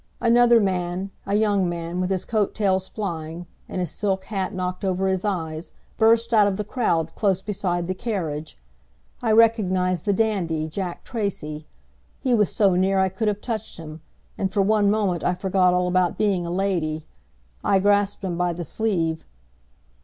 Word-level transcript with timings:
Another 0.19 0.59
man, 0.59 1.11
a 1.27 1.35
young 1.35 1.69
man, 1.69 2.01
with 2.01 2.09
his 2.09 2.25
coattails 2.25 2.87
flying 2.89 3.45
and 3.69 3.79
his 3.79 3.91
silk 3.91 4.23
hat 4.23 4.51
knocked 4.51 4.83
over 4.83 5.07
his 5.07 5.23
eyes, 5.23 5.73
burst 5.99 6.33
out 6.33 6.47
of 6.47 6.57
the 6.57 6.63
crowd 6.63 7.13
close 7.13 7.43
beside 7.43 7.85
the 7.85 7.93
carriage. 7.93 8.57
I 9.21 9.31
recognized 9.31 10.05
the 10.05 10.11
dandy, 10.13 10.67
Jack 10.67 11.03
Tracy. 11.03 11.67
He 12.19 12.33
was 12.33 12.51
so 12.51 12.73
near 12.73 12.97
I 12.97 13.09
could 13.09 13.27
have 13.27 13.41
touched 13.41 13.77
him, 13.77 14.01
and 14.39 14.51
for 14.51 14.63
one 14.63 14.89
moment 14.89 15.23
I 15.23 15.35
forgot 15.35 15.71
all 15.71 15.87
about 15.87 16.17
being 16.17 16.47
a 16.47 16.51
lady. 16.51 17.05
I 17.63 17.77
grasped 17.77 18.23
him, 18.23 18.39
by 18.39 18.53
the 18.53 18.63
sleeve. 18.63 19.23